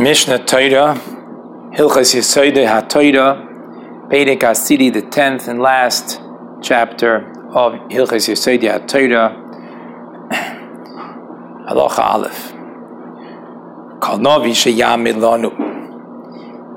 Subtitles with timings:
[0.00, 0.94] Mishnah Torah,
[1.76, 6.22] Hilchas Yisoide HaTorah, Perek Asiri, the tenth and last
[6.62, 9.36] chapter of Hilchas Yisoide HaTorah,
[11.68, 12.50] Halacha Aleph.
[14.00, 15.20] Kal Navi Sheyamid.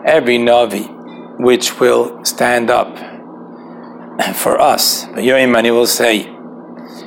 [0.06, 2.98] Every Navi which will stand up
[4.36, 6.26] for us, Yoimani will say,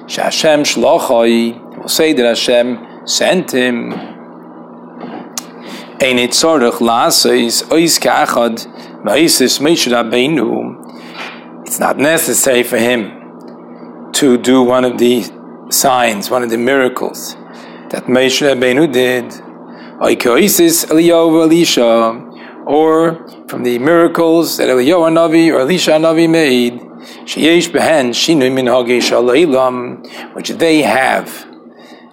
[0.06, 4.15] Shashem Shlochai, will say that Hashem sent him
[5.98, 8.66] Ein tzorach lasois ois kachad
[9.02, 11.64] va'isis Moshe Rabbeinu.
[11.66, 15.24] It's not necessary for him to do one of the
[15.70, 17.34] signs, one of the miracles
[17.88, 19.24] that Moshe Rabbeinu did.
[19.98, 22.12] Oikoisis Eliyahu Elisha,
[22.66, 26.74] or from the miracles that Eliyahu Navi or Elisha Navi made,
[27.24, 28.66] sheyesh behen shinu min
[30.34, 31.46] which they have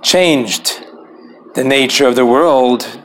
[0.02, 0.86] changed
[1.56, 3.03] the nature of the world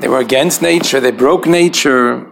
[0.00, 2.30] they were against nature, they broke nature.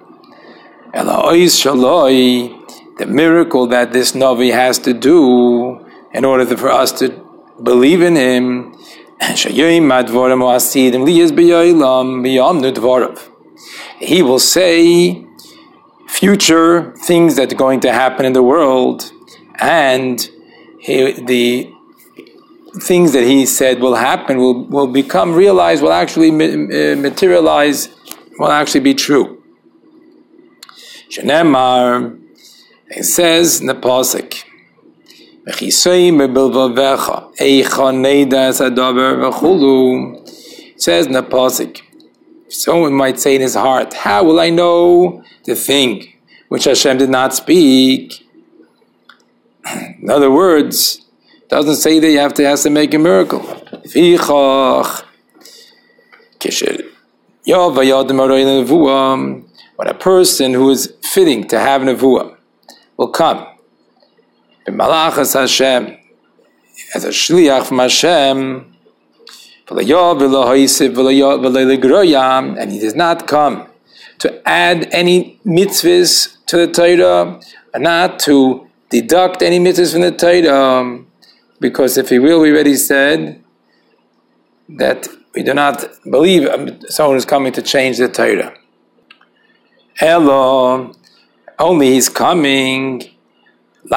[2.98, 7.08] The miracle that this Navi has to do in order for us to
[7.62, 8.74] believe in him.
[14.00, 15.24] He will say
[16.08, 19.10] future things that are going to happen in the world,
[19.60, 20.28] and
[20.80, 21.71] he, the
[22.80, 27.88] things that he said will happen will, will become realized, will actually materialize,
[28.38, 29.42] will actually be true.
[31.10, 32.18] Shenemar,
[32.88, 34.44] it says in the Pasuk,
[35.44, 35.74] it
[40.80, 41.80] says in the Pasuk,
[42.48, 46.12] someone might say in his heart, How will I know the thing
[46.48, 48.26] which Hashem did not speak?
[50.00, 51.01] In other words,
[51.52, 53.40] doesn't say that you have to has to make a miracle.
[59.76, 62.36] When a person who is fitting to have nevuah
[62.96, 63.46] will come,
[64.66, 65.98] Hashem,
[66.94, 68.74] as a shliach from Hashem,
[72.58, 73.68] and he does not come
[74.18, 77.40] to add any mitzvahs to the Torah,
[77.74, 81.04] and not to deduct any mitzvahs from the Torah
[81.62, 83.42] because if he will, we already said
[84.68, 88.54] that we do not believe um, someone is coming to change the Torah.
[89.94, 90.92] Hello,
[91.58, 93.00] only he's coming.
[93.84, 93.96] He's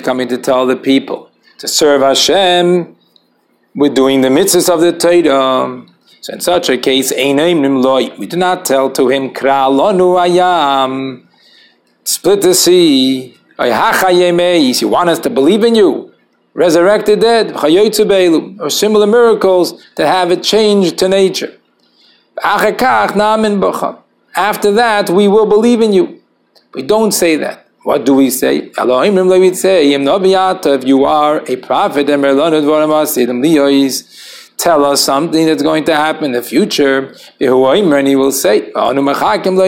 [0.00, 2.96] coming to tell the people to serve Hashem
[3.74, 5.86] with doing the mitzvahs of the Torah.
[6.20, 11.26] So in such a case, we do not tell to him, ayam,
[12.04, 16.12] split the sea, you want us to believe in you,
[16.54, 17.52] resurrect the dead,
[18.60, 21.52] or similar miracles to have it changed to nature.
[22.42, 22.70] After
[24.72, 26.20] that, we will believe in you.
[26.74, 27.66] We don't say that.
[27.84, 28.70] What do we say?
[28.76, 32.06] We say, if you are a prophet,
[34.58, 37.14] tell us something that's going to happen in the future.
[37.40, 38.72] And he will say,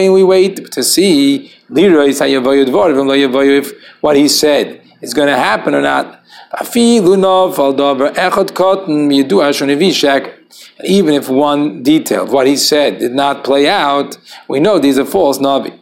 [0.09, 3.69] we wait to see if
[4.01, 6.15] what he said is going to happen or not.
[6.51, 6.67] And
[10.85, 14.97] even if one detail of what he said did not play out, we know these
[14.97, 15.77] are false navi.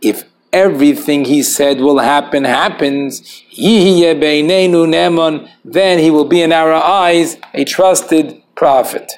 [0.00, 3.98] If everything he said will happen happens, then
[5.98, 9.12] he will be in our eyes a trusted prophet.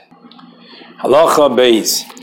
[1.02, 2.15] Halacha beis.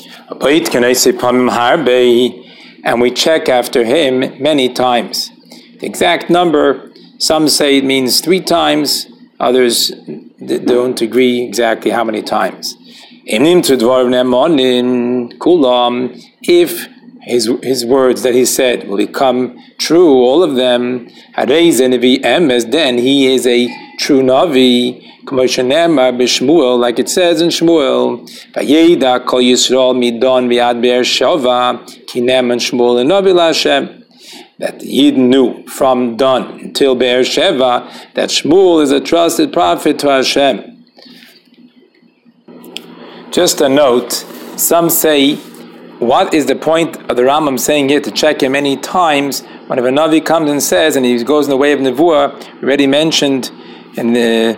[2.85, 5.31] And we check after him many times.
[5.79, 9.07] The exact number, some say it means three times,
[9.39, 9.91] others
[10.45, 12.75] don't agree exactly how many times.
[16.41, 16.88] If
[17.21, 21.07] his, his words that he said will become true, all of them,
[21.38, 25.02] then he is a true Navi,
[26.80, 33.00] like it says in Shmuel, Vayeda kol Yisrael midon viad be'er shova, kinem and Shmuel
[33.00, 34.04] and Navi Lashem,
[34.60, 40.10] that Yid knew from Don until Be'er Sheva that Shmuel is a trusted prophet to
[40.10, 40.86] Hashem.
[43.31, 44.12] Just a note,
[44.57, 45.38] some say
[46.00, 49.42] what is the point of the Rambam saying here to check him many times?
[49.68, 53.51] Whenever Navi comes and says, and he goes in the way of Nevuah, already mentioned
[53.98, 54.57] in the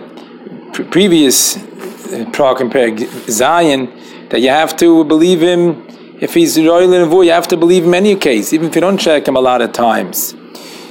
[0.72, 2.98] pre- previous uh, compared
[3.28, 3.92] Zion
[4.30, 5.86] that you have to believe him
[6.20, 8.80] if he's royal Nevuah, you have to believe him in any case, even if you
[8.80, 10.34] don't check him a lot of times.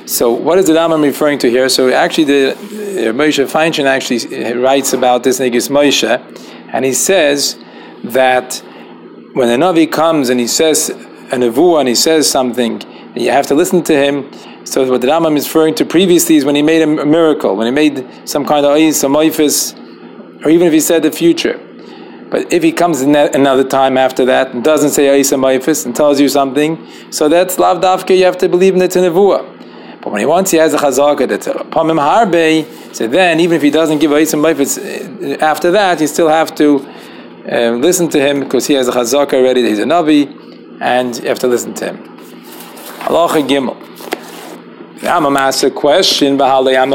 [0.06, 1.68] So, what is the Rambam referring to here?
[1.68, 6.04] So, actually, the uh, Moshe Feinstein actually uh, writes about this in Moshe
[6.72, 7.58] and he says
[8.04, 8.62] that
[9.34, 12.82] when a Navi comes and he says a nevuah and he says something,
[13.16, 14.32] you have to listen to him.
[14.66, 17.68] So what the Rambam is referring to previously is when he made a miracle, when
[17.68, 19.76] he made some kind of some oifis,
[20.44, 21.60] or even if he said the future.
[22.30, 26.20] But if he comes another time after that and doesn't say ayis and and tells
[26.20, 30.02] you something, so that's lav dafke, you have to believe in the nevuah.
[30.02, 32.96] But when he wants, he has a chazaka that's pamim harbe.
[32.96, 36.88] So then, even if he doesn't give ayis and after that, you still have to
[37.52, 39.62] uh, listen to him because he has a chazaka already.
[39.62, 41.98] He's a navi, and you have to listen to him.
[43.00, 43.95] Halacha gimel.
[45.04, 46.40] I'm gonna ask a question.
[46.40, 46.86] How do you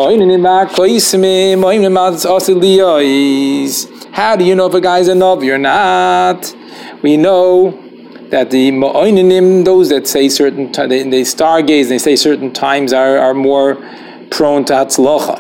[4.55, 6.57] know if a guy's a navi or not?
[7.03, 7.73] We know
[8.31, 13.19] that the ma'oininim, those that say certain, they, they stargaze, they say certain times are,
[13.19, 13.75] are more
[14.31, 15.39] prone to hatzlocha.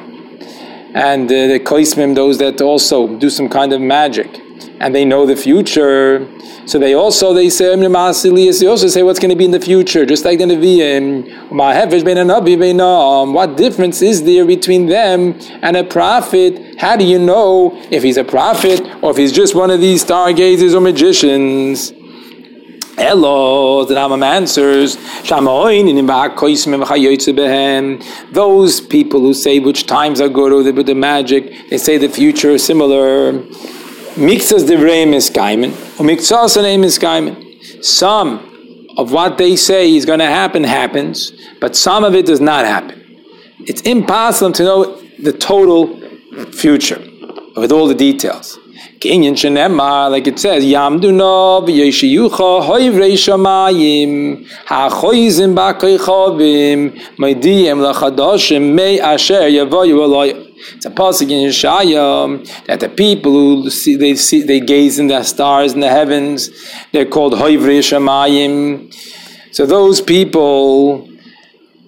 [0.94, 4.42] And uh, the koismim, those that also do some kind of magic,
[4.80, 6.26] and they know the future.
[6.66, 10.06] So they also they say they also say what's going to be in the future,
[10.06, 11.50] just like the Nevi'im.
[12.80, 16.80] Um, what difference is there between them and a prophet?
[16.80, 20.02] How do you know if he's a prophet or if he's just one of these
[20.02, 21.92] stargazers or magicians?
[22.96, 24.96] Hello, the Rambam answers,
[28.32, 32.50] those people who say which times are good or the magic, they say the future
[32.50, 33.42] is similar.
[34.20, 37.82] Mixas devreim is kaimen, or mixas name is kaimen.
[37.82, 42.38] Some of what they say is going to happen happens, but some of it does
[42.38, 43.02] not happen.
[43.60, 45.98] It's impossible to know the total
[46.52, 47.02] future
[47.56, 48.58] with all the details.
[49.00, 59.48] Kinyan shenema, like it says, Yamduna v'yeshiyucha hoivrei shamayim ha'choizim ba'koichovim maidiyem lachadoshim mei asher
[59.48, 60.48] yavoyu aloi.
[60.74, 65.06] It's a pasuk in Yeshaya that the people who see they see they gaze in
[65.06, 66.50] the stars in the heavens,
[66.92, 68.94] they're called hoivrei shamayim.
[69.52, 71.08] So those people,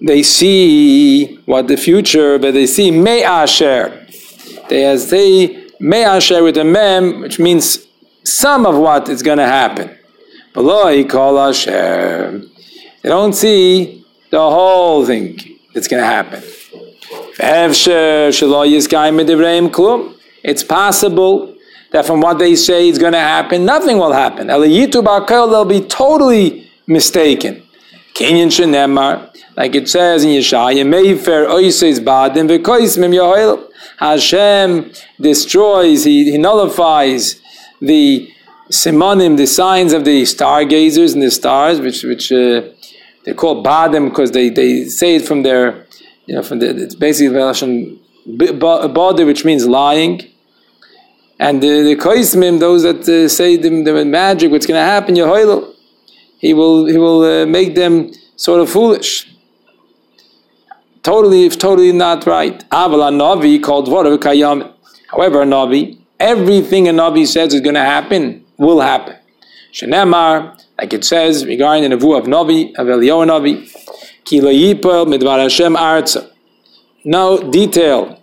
[0.01, 4.07] they see what the future, but they see mei asher.
[4.69, 7.85] They as they Me'asher with a mem, which means
[8.23, 9.89] some of what is going to happen.
[10.53, 12.41] Below call asher.
[13.01, 15.37] They don't see the whole thing
[15.73, 16.41] that's going to happen.
[20.43, 21.53] It's possible
[21.91, 24.47] that from what they say is going to happen, nothing will happen.
[24.47, 27.61] They'll be totally mistaken.
[28.13, 33.69] Kenyan shenemar, like it says in Yeshaya, Mayfair oises badim v'koismim yohel.
[33.97, 37.39] Hashem destroys, he, he nullifies
[37.79, 38.29] the
[38.69, 42.63] simonim, the signs of the stargazers and the stars, which which uh,
[43.25, 45.85] they call badim because they, they say it from their,
[46.25, 50.21] you know, from the, it's basically body, which means lying.
[51.39, 55.15] And the, the koismim, those that uh, say the, the magic, what's going to happen,
[55.15, 55.73] Yehoilo,
[56.39, 59.32] he will, he will uh, make them sort of foolish
[61.03, 62.67] totally, totally not right.
[62.69, 64.73] Aval Navi called Kayam.
[65.07, 69.15] However, Navi, everything a Navi says is going to happen will happen.
[69.71, 73.69] Shenemar, like it says regarding the Nevu of Navi, of Eliyahu Navi,
[74.23, 76.31] Ki midvar Hashem arza.
[77.03, 78.21] No detail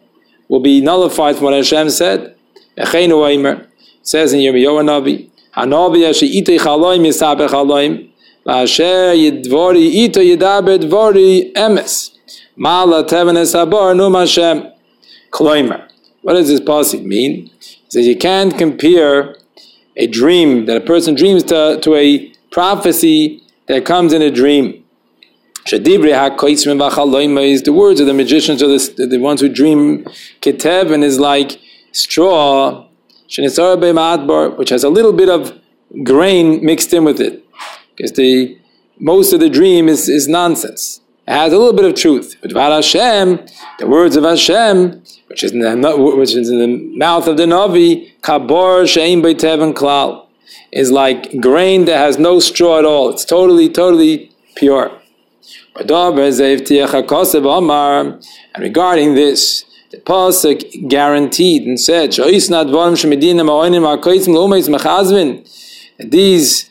[0.49, 2.35] will be nullified from what Hashem said.
[2.77, 3.67] Echenu Eimer,
[4.03, 8.11] says in Yirmiyahu Navi, Hanavi ashe itei chaloim yisabech chaloim,
[8.47, 12.10] v'asher yidvori ito yidaber dvori emes.
[12.61, 14.71] Mala tevenes habar num Hashem.
[15.31, 15.89] Kloimer.
[16.21, 17.47] What does this passage mean?
[17.47, 17.51] He
[17.89, 19.37] says you can't compare
[19.97, 24.85] a dream that a person dreams to, to a prophecy that comes in a dream.
[25.71, 25.79] The
[27.75, 30.05] words of the magicians or the, the ones who dream
[30.43, 31.59] ketev and is like
[31.93, 32.87] straw,
[33.25, 35.59] which has a little bit of
[36.05, 37.43] grain mixed in with it.
[37.97, 38.59] Because the
[38.99, 41.00] most of the dream is, is nonsense
[41.31, 42.37] has a little bit of truth.
[42.43, 43.47] But Hashem,
[43.79, 47.45] the words of Hashem, which is in the, which is in the mouth of the
[47.45, 50.27] Navi, kabor shein beiteven klal,
[50.73, 53.11] is like grain that has no straw at all.
[53.11, 54.91] It's totally, totally pure.
[55.77, 55.89] And
[58.59, 62.13] regarding this, the pasuk guaranteed and said,
[65.99, 66.71] these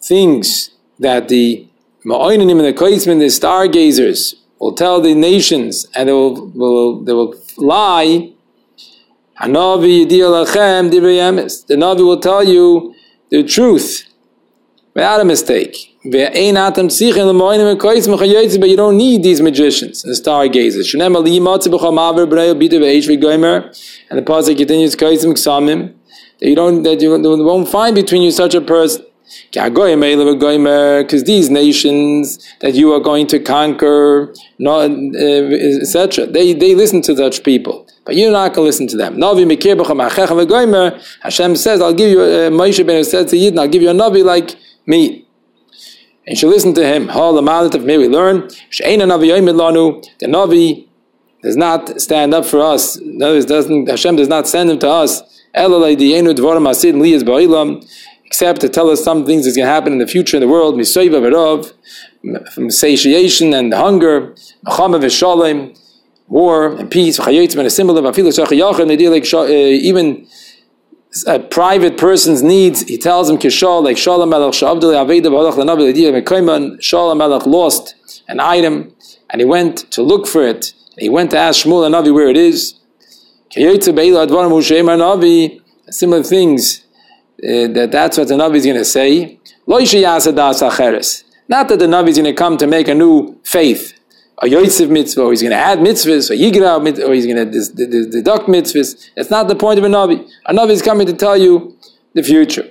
[0.00, 1.67] things that the
[2.08, 7.12] Ma'oinim and the Koismin, the stargazers, will tell the nations and they will, will, they
[7.12, 8.32] will lie.
[9.38, 12.94] Hanavi The Navi will tell you
[13.30, 14.08] the truth
[14.94, 15.98] without a mistake.
[16.02, 16.52] But you
[18.82, 20.94] don't need these magicians and stargazers.
[20.94, 21.14] And
[24.18, 29.04] the Pasuk continues, that you don't that you won't find between you such a person.
[29.52, 34.88] Because these nations that you are going to conquer, uh,
[35.82, 37.86] etc., they, they listen to such people.
[38.04, 39.18] But you're not going to listen to them.
[41.20, 43.94] Hashem says, I'll give you, uh, Moshe ben says to Yidden, I'll give you a
[43.94, 44.56] Navi like
[44.86, 45.26] me.
[46.26, 47.06] And you should listen to him.
[47.06, 50.88] May we learn, the Navi
[51.42, 52.98] does not stand up for us.
[53.00, 55.22] No, doesn't, Hashem does not send him to us.
[58.28, 60.48] Except to tell us some things that's going to happen in the future in the
[60.48, 60.74] world,
[62.52, 64.34] from satiation and hunger,
[66.28, 68.18] war and peace, and a symbol of
[69.88, 70.26] even
[71.26, 75.90] a private person's needs, he tells him, Kishal, like Shalom Melech, Shavdali Aveda, Balach Lanabi,
[75.90, 77.94] Ledia, Mekaiman, Shalom Melech lost
[78.28, 78.94] an item,
[79.30, 80.74] and he went to look for it.
[80.98, 82.74] He went to ask Shmuel Navi where it is.
[85.90, 86.87] Similar things, uh,
[87.40, 89.38] that that's what the Navi is going to say.
[89.66, 89.84] Not
[91.68, 93.94] that the Navi is going to come to make a new faith,
[94.42, 98.06] a Yosef mitzvah, or he's going to add mitzvahs, or Yigra or he's going to
[98.10, 99.10] deduct mitzvahs.
[99.14, 100.28] That's not the point of a Navi.
[100.46, 101.76] A Navi is coming to tell you
[102.14, 102.68] the future.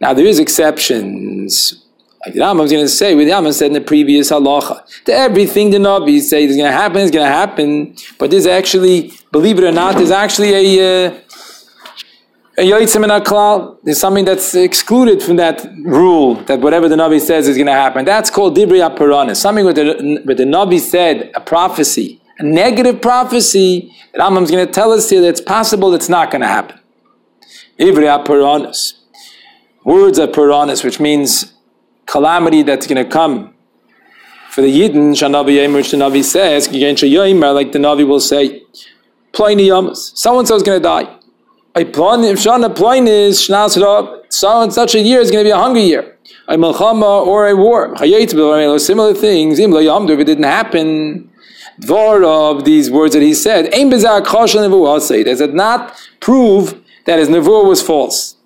[0.00, 1.84] Now there is exceptions
[2.28, 5.04] like the Rambam is going to say, with the Rambam said in the previous halacha,
[5.04, 8.46] that everything the Nabi say is going to happen is going to happen, but there's
[8.46, 11.20] actually, believe it or not, there's actually a uh,
[12.58, 13.78] a yoitzim in klal.
[13.84, 17.72] There's something that's excluded from that rule that whatever the Nabi says is going to
[17.72, 18.04] happen.
[18.04, 19.36] That's called dibri aparanis.
[19.36, 23.94] Something where the, where the Nabi said a prophecy, a negative prophecy.
[24.12, 26.48] The Rambam is going to tell us here that it's possible it's not going to
[26.48, 26.80] happen.
[27.78, 28.94] Dibri aparanis.
[29.84, 31.54] Words of paranis, which means
[32.08, 33.54] calamity that's going to come
[34.50, 38.62] for the Yidden, Shanavi Yemer, which the Navi says, like the Navi will say,
[39.32, 41.06] Pliny Yamas, so and so is going to die.
[44.30, 46.16] So and such a year is going to be a hungry year.
[46.48, 47.94] A Malchama or a war.
[48.78, 51.30] Similar things, if it didn't happen,
[51.82, 57.80] Dvar of these words that he said, does it not prove that his nevuah was
[57.80, 58.37] false?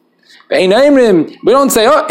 [0.52, 2.06] We don't say, oh,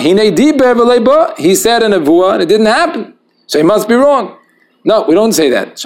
[1.38, 3.14] he said in a vua and it didn't happen.
[3.46, 4.38] So he must be wrong.
[4.84, 5.80] No, we don't say that.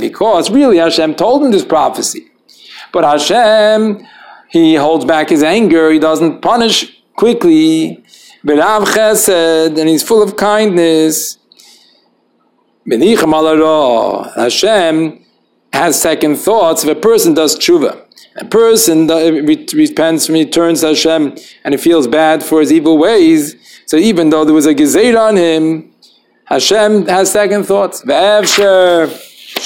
[0.00, 2.28] Because really Hashem told him this prophecy.
[2.92, 4.06] But Hashem,
[4.48, 8.02] he holds back his anger, he doesn't punish quickly.
[8.48, 11.38] And he's full of kindness.
[14.36, 15.24] Hashem
[15.72, 18.05] has second thoughts if a person does tshuva.
[18.38, 23.56] A person repents, eh, returns to Hashem, and he feels bad for his evil ways.
[23.86, 25.90] So even though there was a gezer on him,
[26.46, 28.02] Hashem has second thoughts.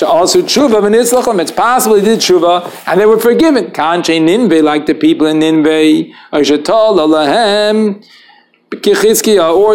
[0.02, 3.66] Also tshuva It's possible he did tshuva and they were forgiven.
[3.66, 6.42] Kanche Ninve, like the people in Ninve, or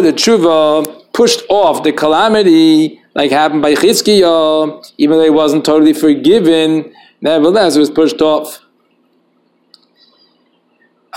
[0.01, 5.93] the tshuva pushed off the calamity, like happened by Chizkiah, even though he wasn't totally
[5.93, 6.93] forgiven.
[7.21, 8.64] Nevertheless, it was pushed off.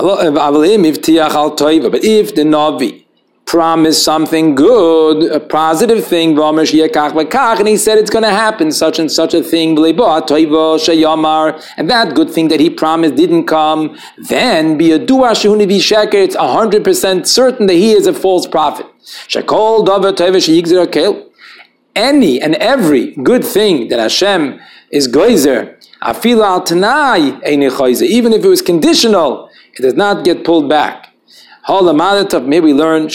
[0.01, 0.65] Eh, but
[2.05, 3.05] if the Navi
[3.47, 9.11] promised something good, a positive thing, and he said it's going to happen, such and
[9.11, 9.99] such a thing, and
[11.91, 17.75] that good thing that he promised didn't come, then be a it's 100% certain that
[17.75, 18.87] he is a false prophet.
[21.97, 24.61] Any and every good thing that Hashem
[24.93, 25.75] is goizer,
[28.03, 29.48] even if it was conditional,
[29.79, 31.15] it does not get pulled back.
[31.69, 33.09] Maybe we learn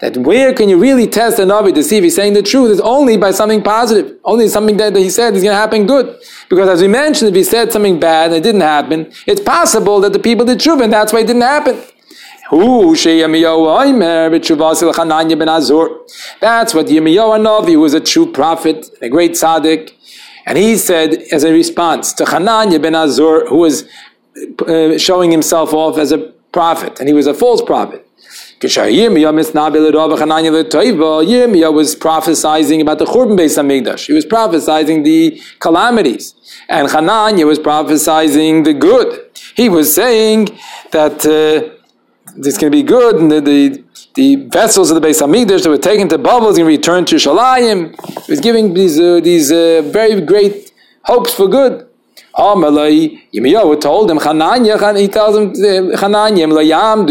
[0.00, 2.72] that where can you really test a Navi to see if he's saying the truth
[2.72, 6.18] is only by something positive, only something that he said is going to happen good.
[6.48, 10.00] Because as we mentioned, if he said something bad and it didn't happen, it's possible
[10.00, 11.76] that the people did truth and that's why it didn't happen.
[12.50, 12.64] That's
[16.74, 19.92] what Yirmiyahu Navi who was a true prophet, a great tzaddik,
[20.46, 23.84] and he said as a response to Hananya ben Azur, who was
[24.66, 26.18] uh, showing himself off as a
[26.52, 28.06] prophet, and he was a false prophet.
[28.60, 29.32] Yirmiyah
[31.72, 34.06] was prophesying about the Churban Beis Hamikdash.
[34.06, 36.34] He was prophesying the calamities.
[36.68, 39.30] And Hananya was prophesying the good.
[39.56, 40.58] He was saying
[40.90, 41.70] that uh,
[42.36, 43.82] it's going to be good, and the, the,
[44.14, 47.16] the vessels of the Beis Hamikdash that were taken to bubbles going to return to
[47.16, 47.94] Shalayim.
[48.26, 50.72] He was giving these, uh, these uh, very great
[51.04, 51.88] hopes for good.
[52.36, 57.06] Amalai, Yirmiyahu told him, Chananya, he tells him, Chananya, Layam,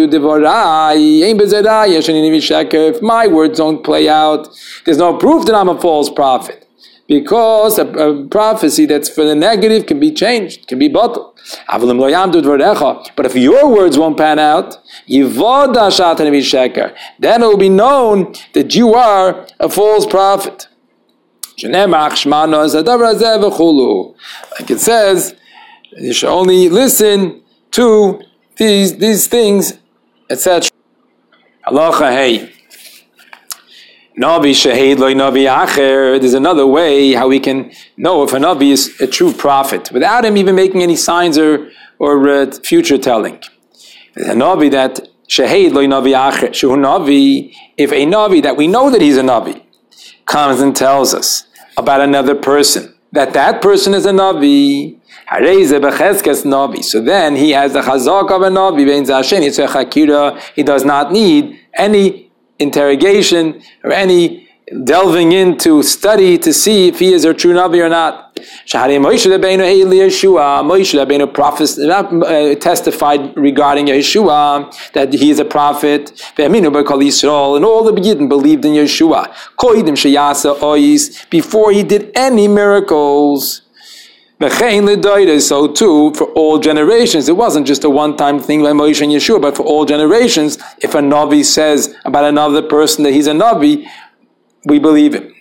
[1.37, 4.49] bezeraya, if my words don't play out,
[4.85, 6.65] there's no proof that I'm a false prophet.
[7.09, 11.33] because a, a, prophecy that's for the negative can be changed, can be bottled.
[11.67, 15.33] But if your words won't pan out, then
[17.43, 20.67] it will be known that you are a false prophet.
[21.63, 21.87] Like
[24.71, 25.35] it says,
[25.97, 28.21] you should only listen to
[28.55, 29.77] these, these things,
[30.29, 30.69] etc.
[31.67, 32.53] Halacha hey.
[34.17, 36.19] Navi Shahid Loi Navi Acher.
[36.19, 40.25] There's another way how we can know if a Navi is a true prophet without
[40.25, 43.35] him even making any signs or, or uh, future telling.
[44.17, 46.49] A Navi that Shahid Loi Navi Acher.
[46.49, 49.63] Navi, if a Navi that we know that he's a Navi
[50.25, 51.45] comes and tells us
[51.79, 54.97] about another person, that that person is a Navi,
[55.31, 56.83] Navi.
[56.83, 58.79] so then he has the chazak of a navi.
[60.55, 64.48] He does not need any interrogation or any
[64.83, 68.35] delving into study to see if he is a true Navi or not.
[68.35, 69.25] Moshe
[70.93, 76.11] Rabbeinu prophet, uh, testified regarding Yeshua that he is a prophet.
[76.37, 79.33] And all the Yidden believed in Yeshua.
[79.57, 81.29] Koidim sheyasa ois.
[81.29, 83.61] Before he did any miracles.
[84.41, 84.47] So
[85.67, 89.57] too, for all generations, it wasn't just a one-time thing by Moshe and Yeshua, but
[89.57, 93.85] for all generations, if a Navi says about another person that he's a Navi,
[94.65, 95.33] we believe him.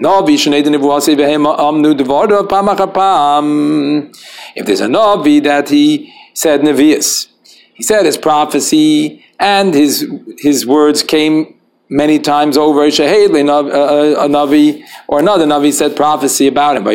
[4.54, 7.28] If there's a Navi that he said Nevi'us,
[7.74, 10.08] he said his prophecy and his
[10.38, 11.54] his words came
[11.88, 16.84] many times over uh, uh, a Navi or another Navi said prophecy about him.
[16.84, 16.94] But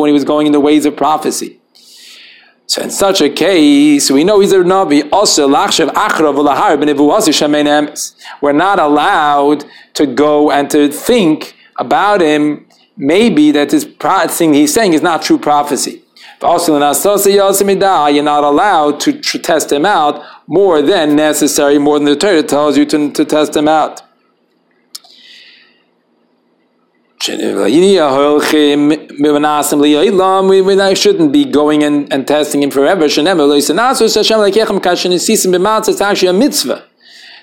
[0.00, 1.60] when he was going in the ways of prophecy.
[2.68, 5.08] So in such a case, we know he's a Navi.
[5.10, 5.48] Also,
[8.42, 12.66] we're not allowed to go and to think about him.
[12.94, 13.86] Maybe that this
[14.30, 16.02] thing he's saying is not true prophecy.
[16.42, 22.42] Also, you're not allowed to test him out more than necessary, more than the Torah
[22.42, 24.02] tells you to, to test him out.
[27.20, 27.34] We,
[30.94, 33.04] shouldn't be going and, and testing him forever.
[33.06, 33.18] It's
[36.00, 36.84] actually a mitzvah.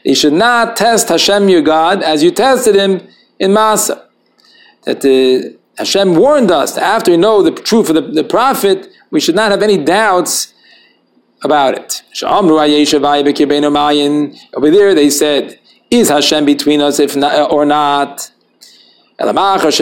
[0.04, 3.08] You should not test Hashem your God as you tested him
[3.40, 4.06] in Masa.
[4.84, 9.20] That the, Hashem warned us after we know the truth of the, the prophet, we
[9.20, 10.54] should not have any doubts
[11.44, 12.04] about it.
[14.54, 15.60] Over there they said,
[15.92, 18.32] Is Hashem between us if not, or not?
[19.18, 19.80] Once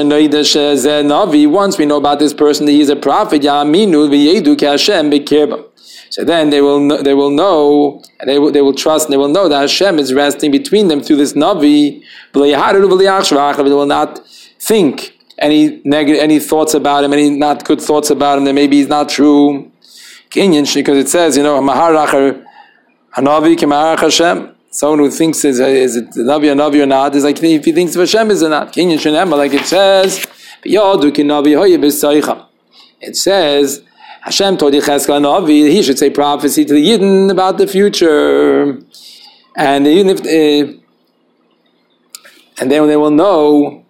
[1.78, 3.44] we know about this person that he is a prophet,
[6.10, 9.14] so then they will know, they will know and they will, they will trust and
[9.14, 12.04] they will know that Hashem is resting between them through this Navi.
[12.34, 12.56] They
[13.74, 14.20] will not
[14.60, 18.78] think any negative any thoughts about him, any not good thoughts about him that maybe
[18.78, 19.72] he's not true.
[20.32, 22.46] Because it says, you know, Maharachar
[23.16, 24.53] Hanavi Hashem.
[24.74, 27.72] Someone who thinks is, is it Navi or Navi or not is like if he
[27.72, 28.74] thinks of Hashem is or not.
[28.74, 30.26] Kinyan Shenem, like it says,
[33.00, 33.84] It says,
[34.22, 38.80] Hashem told Yecheskel Navi, he should say prophecy to the Yidden about the future.
[39.56, 40.74] And even if, uh,
[42.60, 43.86] and then they will know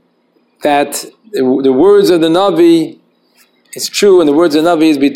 [0.63, 2.99] that the, the words of the Navi
[3.73, 4.97] is true and the words of the Navi is